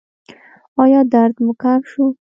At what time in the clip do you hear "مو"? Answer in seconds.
1.43-1.51